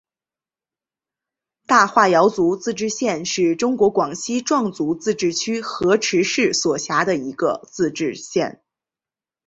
[1.67, 8.63] 大化瑶族自治县是中国广西壮族自治区河池市所辖的一个自治县。